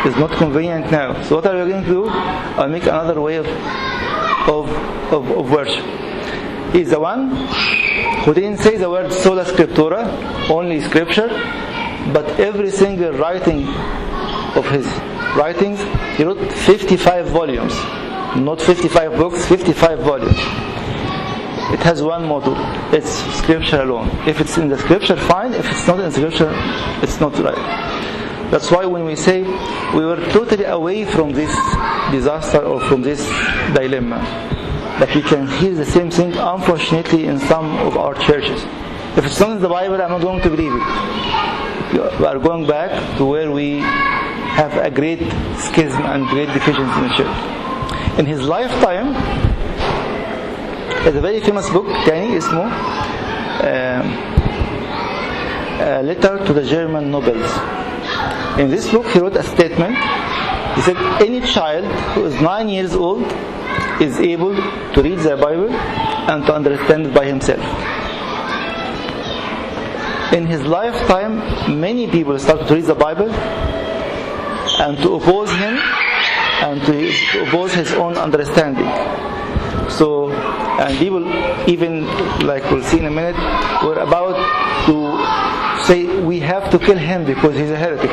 [0.07, 1.23] is not convenient now.
[1.23, 2.09] So what are we going to do?
[2.09, 3.47] I'll make another way of,
[4.49, 4.71] of,
[5.13, 5.85] of, of worship.
[6.73, 7.31] He's the one
[8.25, 11.29] who didn't say the word sola scriptura, only scripture,
[12.13, 13.67] but every single writing
[14.57, 14.87] of his
[15.37, 15.81] writings,
[16.17, 17.75] he wrote 55 volumes.
[18.37, 20.39] Not 55 books, 55 volumes.
[21.71, 22.55] It has one motto
[22.93, 24.09] it's scripture alone.
[24.27, 25.53] If it's in the scripture, fine.
[25.53, 26.51] If it's not in scripture,
[27.03, 27.88] it's not right.
[28.52, 29.42] That's why when we say
[29.94, 31.54] we were totally away from this
[32.12, 33.26] disaster or from this
[33.74, 34.20] dilemma,
[35.00, 38.64] that we can hear the same thing, unfortunately, in some of our churches.
[39.18, 42.20] If it's not in the Bible, I'm not going to believe it.
[42.20, 45.20] We are going back to where we have a great
[45.58, 48.20] schism and great divisions in the church.
[48.20, 49.14] In his lifetime,
[51.04, 52.72] there's a very famous book, تاني اسمه
[55.80, 57.52] a letter to the German nobles.
[58.59, 59.97] in this book, he wrote a statement.
[60.75, 63.23] He said, any child who is nine years old
[64.01, 67.63] is able to read the Bible and to understand it by himself.
[70.33, 75.79] In his lifetime, many people started to read the Bible and to oppose him
[76.63, 78.89] and to oppose his own understanding.
[79.89, 81.25] So, and people,
[81.69, 82.07] even
[82.45, 83.37] like we'll see in a minute,
[83.85, 84.37] were about
[84.87, 88.13] to say we have to kill him because he's a heretic.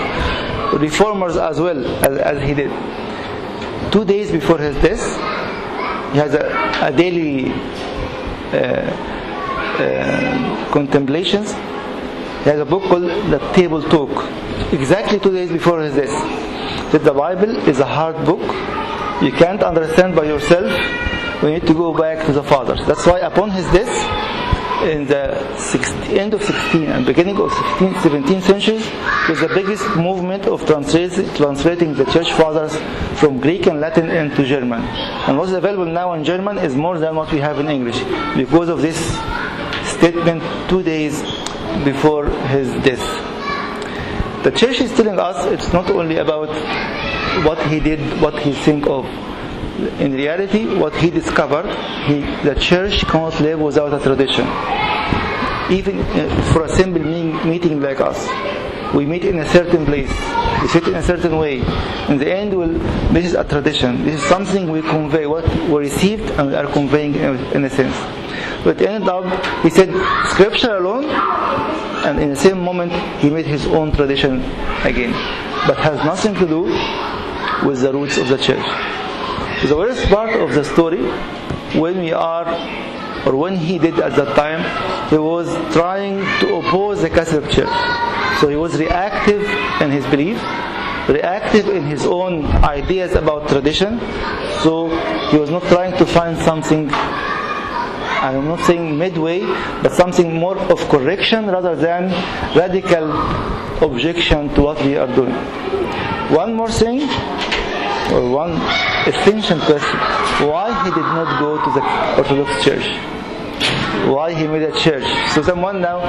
[0.80, 2.72] Reformers as well as, as he did.
[3.92, 5.04] Two days before his death,
[6.14, 6.46] he has a,
[6.82, 8.90] a daily uh,
[9.84, 11.52] uh, contemplations.
[11.52, 14.12] He has a book called The Table Talk.
[14.72, 18.42] Exactly two days before his death, that the Bible is a hard book.
[19.22, 20.72] You can't understand by yourself.
[21.44, 22.86] We need to go back to the fathers.
[22.88, 23.94] That's why upon his death,
[24.86, 28.86] in the 16, end of 16 and beginning of 16th, 17th centuries,
[29.28, 32.76] was the biggest movement of translating the church fathers
[33.19, 34.82] from Greek and Latin into German.
[34.82, 38.00] And what's available now in German is more than what we have in English
[38.36, 38.98] because of this
[39.98, 41.21] statement two days
[41.84, 43.06] before his death.
[44.43, 46.50] The church is telling us it's not only about
[47.43, 49.06] what he did, what he think of.
[49.76, 51.66] In reality, what he discovered,
[52.06, 54.48] he, the church cannot live without a tradition.
[55.70, 58.26] Even uh, for a simple meeting like us,
[58.94, 60.10] we meet in a certain place,
[60.62, 61.60] we sit in a certain way.
[62.08, 62.80] In the end, we'll,
[63.12, 64.06] this is a tradition.
[64.06, 67.70] This is something we convey, what we received and we are conveying in, in a
[67.70, 67.96] sense.
[68.64, 69.26] But ended up,
[69.62, 69.90] he said,
[70.30, 71.06] scripture alone,
[72.06, 74.42] and in the same moment, he made his own tradition
[74.86, 75.12] again.
[75.68, 76.64] But has nothing to do
[77.68, 78.66] with the roots of the church.
[79.63, 81.02] The worst part of the story,
[81.80, 82.46] when we are,
[83.26, 84.62] or when he did at that time,
[85.10, 87.70] he was trying to oppose the Catholic Church.
[88.39, 89.44] So he was reactive
[89.82, 90.38] in his belief,
[91.08, 94.00] reactive in his own ideas about tradition.
[94.62, 94.89] So
[95.32, 96.89] he was not trying to find something
[98.26, 99.41] I'm not saying midway,
[99.84, 102.10] but something more of correction rather than
[102.56, 103.12] radical
[103.84, 105.34] objection to what we are doing.
[106.34, 107.02] One more thing,
[108.12, 108.52] or one
[109.08, 110.00] essential question
[110.48, 111.82] why he did not go to the
[112.18, 112.86] Orthodox Church?
[114.08, 115.06] Why he made a church?
[115.34, 116.00] So, someone now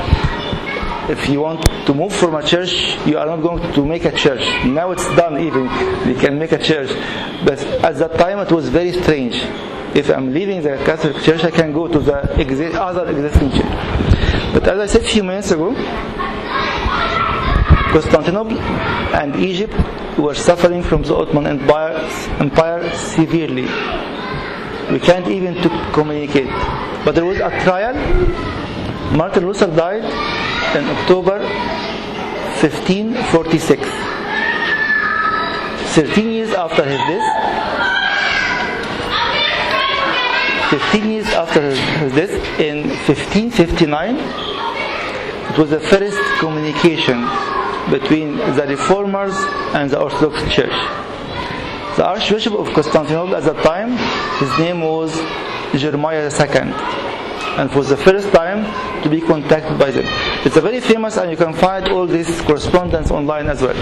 [1.09, 4.11] if you want to move from a church, you are not going to make a
[4.11, 4.41] church.
[4.65, 5.65] Now it's done even.
[6.09, 6.89] You can make a church.
[7.45, 9.37] But at that time it was very strange.
[9.95, 12.17] If I'm leaving the Catholic Church, I can go to the
[12.83, 14.53] other existing church.
[14.53, 15.71] But as I said a few minutes ago,
[17.93, 19.75] Constantinople and Egypt
[20.19, 21.97] were suffering from the Ottoman Empire,
[22.41, 23.67] Empire severely.
[24.91, 26.49] We can't even to communicate.
[27.05, 27.95] But there was a trial.
[29.17, 30.05] Martin Luther died
[30.77, 31.39] in October
[32.61, 33.89] 1546.
[35.97, 37.27] 13 years after his death,
[40.71, 41.79] 15 years after his
[42.13, 44.17] death, in 1559,
[45.51, 47.25] it was the first communication
[47.91, 49.35] between the reformers
[49.75, 50.75] and the Orthodox Church.
[51.97, 53.97] The Archbishop of Constantinople at that time,
[54.39, 55.15] his name was
[55.75, 57.07] Jeremiah II
[57.59, 58.65] and for the first time
[59.03, 60.05] to be contacted by them.
[60.45, 63.75] It's a very famous and you can find all this correspondence online as well.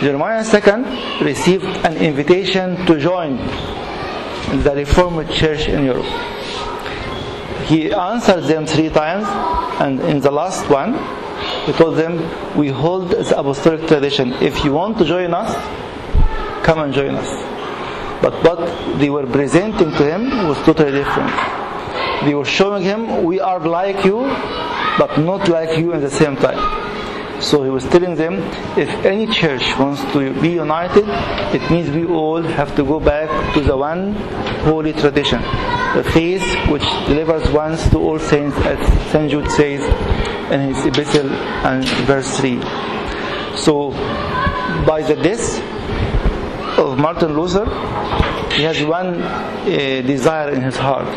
[0.00, 3.36] Jeremiah II received an invitation to join
[4.62, 6.06] the Reformed Church in Europe.
[7.66, 9.26] He answered them three times
[9.80, 10.94] and in the last one
[11.66, 12.16] he told them,
[12.56, 14.32] we hold the apostolic tradition.
[14.34, 15.54] If you want to join us,
[16.64, 17.28] come and join us.
[18.22, 21.58] But what they were presenting to him was totally different
[22.24, 24.18] they were showing him we are like you
[24.98, 26.58] but not like you at the same time
[27.40, 28.34] so he was telling them
[28.76, 31.04] if any church wants to be united
[31.54, 34.14] it means we all have to go back to the one
[34.66, 35.40] holy tradition
[35.94, 38.78] the faith which delivers once to all saints as
[39.12, 39.82] st jude says
[40.52, 41.30] in his epistle
[41.70, 42.60] and verse 3
[43.56, 43.90] so
[44.86, 45.60] by the death
[46.78, 47.66] of martin luther
[48.56, 51.08] he has one uh, desire in his heart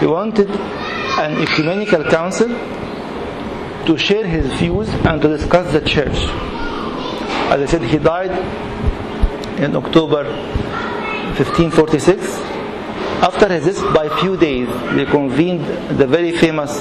[0.00, 0.48] he wanted
[1.18, 2.48] an ecumenical council
[3.88, 6.16] to share his views and to discuss the church.
[7.50, 8.30] As I said, he died
[9.58, 10.24] in October
[11.36, 12.22] 1546.
[13.24, 15.64] After his death, by a few days, they convened
[15.98, 16.80] the very famous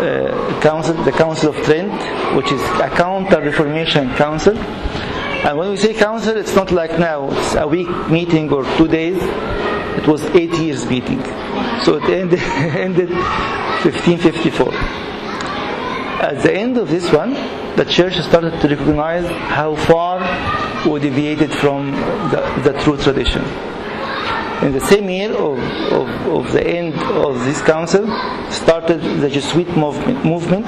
[0.00, 1.92] uh, council, the Council of Trent,
[2.36, 4.56] which is a counter-reformation council.
[4.56, 8.88] And when we say council, it's not like now, it's a week meeting or two
[8.88, 9.18] days.
[9.98, 11.22] It was eight years meeting.
[11.84, 12.38] So it ended,
[12.88, 14.72] ended 1554.
[16.22, 17.34] At the end of this one,
[17.76, 20.20] the church started to recognize how far
[20.88, 21.90] we deviated from
[22.30, 23.42] the, the true tradition.
[24.62, 25.58] In the same year of,
[25.92, 28.06] of, of the end of this council,
[28.50, 30.64] started the Jesuit movement, movement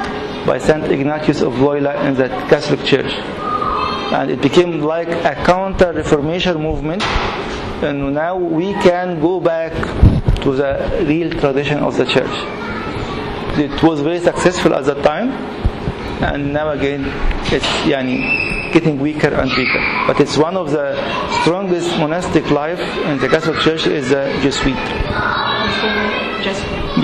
[0.47, 3.13] by Saint Ignatius of Loyola in the Catholic Church.
[4.13, 7.03] And it became like a counter-reformation movement
[7.83, 9.73] and now we can go back
[10.43, 12.35] to the real tradition of the church.
[13.59, 15.31] It was very successful at that time,
[16.23, 17.05] and now again
[17.53, 19.83] it's yani, getting weaker and weaker.
[20.07, 20.89] But it's one of the
[21.43, 24.75] strongest monastic life in the Catholic Church is the Jesuit.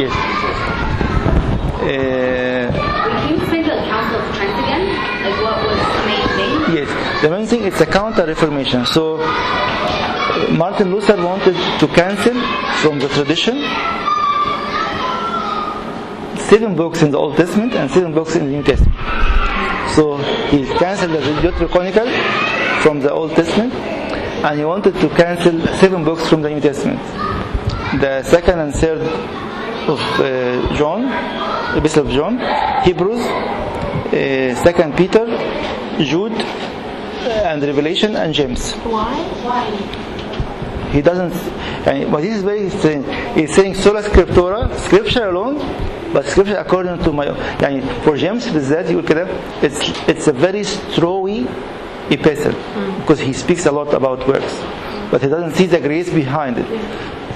[0.00, 0.12] Yes.
[1.80, 4.84] Uh, Can you explain the Council of Trent again?
[5.24, 6.52] Like what was the main thing?
[6.76, 8.84] Yes, the main thing is a counter reformation.
[8.86, 9.18] So
[10.50, 12.34] Martin Luther wanted to cancel
[12.82, 13.56] from the tradition
[16.50, 18.96] seven books in the Old Testament and seven books in the New Testament.
[19.94, 20.16] So
[20.50, 22.08] he canceled the Deuterocanonical
[22.82, 27.00] from the Old Testament and he wanted to cancel seven books from the New Testament.
[28.00, 29.00] The second and third
[29.88, 31.04] of uh, John,
[31.76, 32.38] Epistle of John,
[32.84, 35.26] Hebrews, uh, Second Peter,
[35.98, 38.72] Jude, and Revelation and James.
[38.72, 39.14] Why?
[39.42, 39.66] Why?
[40.92, 41.32] He doesn't,
[41.86, 43.06] and, but this is very strange.
[43.36, 45.58] He's saying sola scriptura, scripture alone,
[46.12, 51.46] but scripture, according to my, yani for James it's it's a very strawy
[52.10, 53.00] epistle mm.
[53.00, 54.54] because he speaks a lot about works,
[55.10, 56.66] but he doesn't see the grace behind it.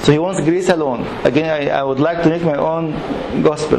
[0.03, 1.07] So he wants grace alone.
[1.25, 2.93] Again, I, I would like to make my own
[3.43, 3.79] gospel.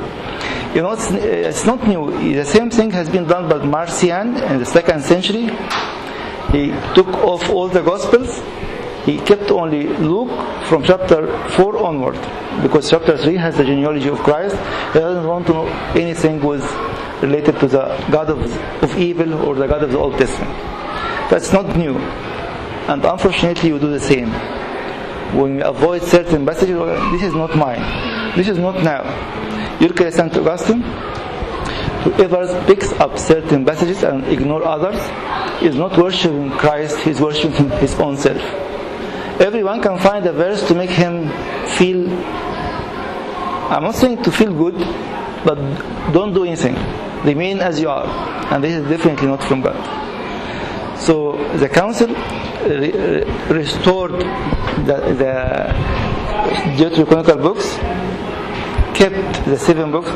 [0.73, 2.33] You know, it's, uh, it's not new.
[2.33, 5.49] The same thing has been done by Marcion in the second century.
[6.51, 8.41] He took off all the gospels.
[9.05, 10.31] He kept only Luke
[10.65, 12.17] from chapter 4 onward
[12.61, 14.55] because chapter 3 has the genealogy of Christ.
[14.93, 16.61] He doesn't want to know anything was
[17.21, 18.39] related to the God of,
[18.83, 20.53] of evil or the God of the Old Testament.
[21.29, 21.97] That's not new.
[22.87, 24.29] And unfortunately, you do the same.
[25.35, 27.81] When you avoid certain passages, well, oh, this is not mine.
[28.35, 29.01] This is not now.
[29.81, 30.37] At St.
[30.37, 30.81] Augustine.
[32.05, 34.95] Whoever picks up certain passages and ignore others
[35.63, 38.41] is not worshiping Christ, he's worshiping his own self.
[39.39, 41.29] Everyone can find a verse to make him
[41.77, 42.09] feel,
[43.69, 44.75] I'm not saying to feel good,
[45.43, 45.55] but
[46.13, 46.75] don't do anything.
[47.25, 48.05] Remain as you are.
[48.53, 49.75] And this is definitely not from God.
[50.97, 54.21] So the council re- restored
[54.85, 55.73] the, the
[56.77, 57.75] Deuterocanonical books,
[58.97, 60.09] kept the seven books.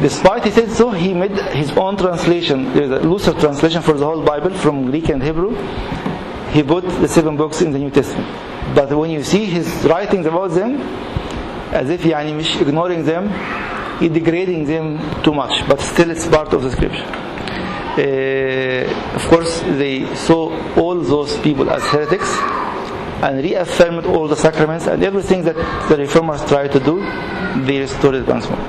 [0.00, 2.72] Despite he said so, he made his own translation.
[2.72, 5.56] There's a looser translation for the whole Bible from Greek and Hebrew
[6.53, 8.27] He put the seven books in the New Testament.
[8.75, 10.81] But when you see his writings about them,
[11.71, 13.29] as if يعني مش ignoring them,
[13.99, 17.05] he degrading them too much, but still it's part of the scripture.
[17.97, 22.29] Uh, of course, they saw all those people as heretics
[23.21, 25.55] and reaffirmed all the sacraments and everything that
[25.89, 27.01] the reformers tried to do,
[27.65, 28.59] they restored it once more.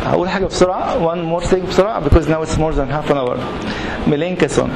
[0.00, 3.36] هقول حاجة بسرعة one more thing بسرعة because now it's more than half an hour
[4.06, 4.70] Melanchthon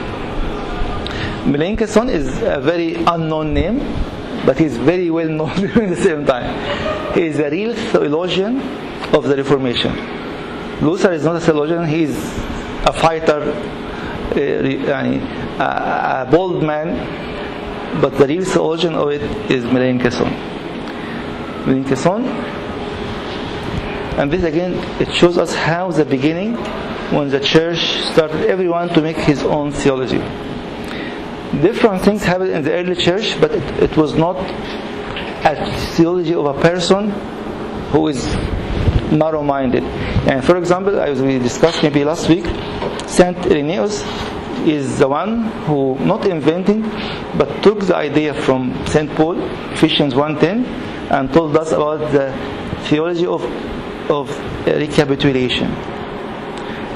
[1.49, 3.79] Melanchthon is a very unknown name,
[4.45, 6.49] but he's very well known during the same time.
[7.13, 8.59] He is a real theologian
[9.13, 9.93] of the Reformation.
[10.81, 12.15] Luther is not a theologian, he is
[12.85, 13.41] a fighter,
[14.35, 14.85] eh,
[15.59, 20.29] a, a bold man, but the real theologian of it is Melanchthon.
[21.65, 22.25] Melanchthon
[24.19, 26.55] and this again, it shows us how the beginning,
[27.15, 27.79] when the church
[28.11, 30.21] started everyone to make his own theology.
[31.51, 36.45] Different things happened in the early church, but it, it was not a theology of
[36.45, 37.09] a person
[37.91, 38.23] who is
[39.11, 39.83] narrow-minded.
[39.83, 42.45] And for example, as we discussed maybe last week,
[43.07, 44.03] Saint Irenaeus
[44.67, 46.81] is the one who not inventing,
[47.37, 49.41] but took the idea from Saint Paul,
[49.71, 50.65] Ephesians 1:10,
[51.09, 52.31] and told us about the
[52.83, 53.43] theology of
[54.09, 54.29] of
[54.67, 55.98] recapitulation.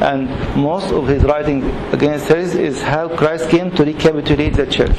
[0.02, 4.98] And most of his writing against heresies is how Christ came to recapitulate the church.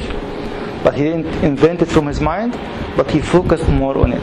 [0.83, 2.53] But he didn't invent it from his mind,
[2.95, 4.21] but he focused more on it.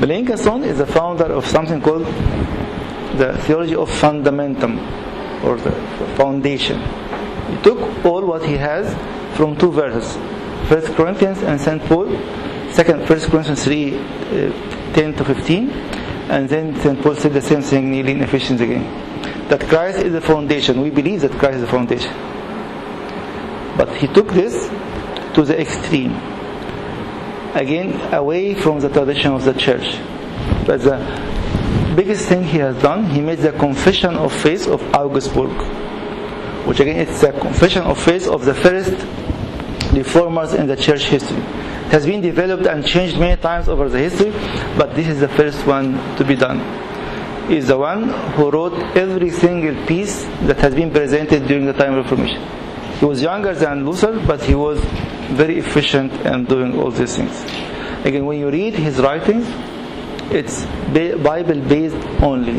[0.00, 2.06] Melanchthon is the founder of something called
[3.16, 4.78] the theology of fundamentum,
[5.44, 5.72] or the
[6.16, 6.80] foundation.
[7.50, 8.92] He took all what he has
[9.36, 10.16] from two verses,
[10.68, 11.82] 1 Corinthians and St.
[11.84, 12.08] Paul,
[12.72, 15.70] second 1 Corinthians 3, uh, 10 to 15,
[16.30, 17.00] and then St.
[17.00, 19.13] Paul said the same thing nearly in Ephesians again.
[19.48, 20.80] That Christ is the foundation.
[20.80, 22.12] We believe that Christ is the foundation.
[23.76, 24.68] But he took this
[25.34, 26.14] to the extreme.
[27.54, 29.98] Again, away from the tradition of the church.
[30.66, 30.98] But the
[31.94, 35.50] biggest thing he has done, he made the confession of faith of Augsburg.
[36.66, 38.90] Which again, it's a confession of faith of the first
[39.92, 41.36] reformers in the church history
[41.86, 44.30] It has been developed and changed many times over the history,
[44.76, 46.58] but this is the first one to be done.
[47.48, 51.92] Is the one who wrote every single piece that has been presented during the time
[51.94, 52.42] of Reformation.
[52.98, 54.80] He was younger than Luther, but he was
[55.32, 57.42] very efficient in doing all these things.
[58.04, 59.46] Again, when you read his writings,
[60.32, 60.64] it's
[61.22, 62.58] Bible based only,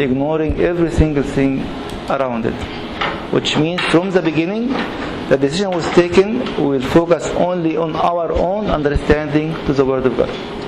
[0.00, 1.60] ignoring every single thing
[2.08, 2.54] around it.
[3.32, 4.68] Which means from the beginning,
[5.28, 10.06] the decision was taken, we will focus only on our own understanding to the Word
[10.06, 10.61] of God.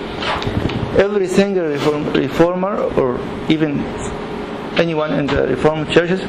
[0.98, 3.18] Every single reform, reformer, or
[3.48, 3.80] even
[4.78, 6.20] anyone in the Reformed churches,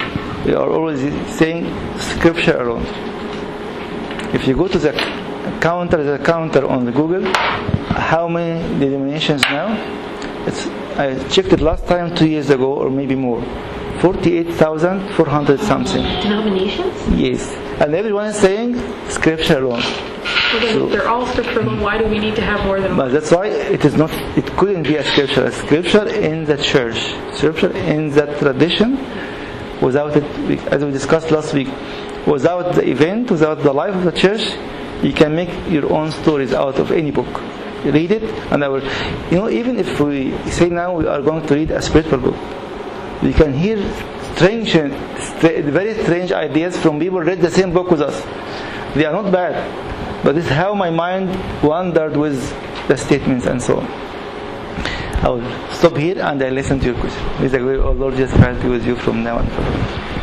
[0.46, 1.02] they are always
[1.36, 1.66] saying
[2.00, 2.86] Scripture alone.
[4.34, 4.92] If you go to the
[5.62, 7.24] counter, the counter on the Google,
[7.94, 9.68] how many denominations now?
[10.48, 13.42] It's, I checked it last time two years ago, or maybe more.
[14.02, 16.04] 48,400 something.
[16.22, 17.08] Denominations?
[17.18, 17.50] Yes.
[17.82, 18.76] And everyone is saying
[19.10, 19.82] scripture alone.
[20.54, 23.14] Well, they're all scripture alone, why do we need to have more than But one?
[23.14, 25.46] that's why it is not, it couldn't be a scripture.
[25.46, 26.98] A scripture in the church.
[27.36, 28.98] Scripture in that tradition.
[29.82, 30.24] Without it,
[30.72, 31.68] as we discussed last week,
[32.26, 34.42] without the event, without the life of the church,
[35.04, 37.42] you can make your own stories out of any book.
[37.84, 38.84] Read it, and I will,
[39.30, 42.36] you know, even if we say now we are going to read a spiritual book,
[43.22, 43.78] we can hear
[44.36, 48.16] strange, stra- very strange ideas from people who read the same book with us.
[48.96, 49.54] They are not bad,
[50.26, 51.30] but this is how my mind
[51.62, 52.42] wandered with
[52.88, 53.86] the statements and so on.
[55.22, 57.24] I will stop here and I listen to your question.
[57.40, 60.15] May the Lord Christ be with you from now on.